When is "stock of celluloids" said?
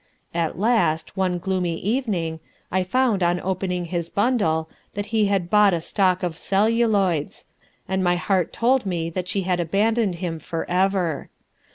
5.79-7.45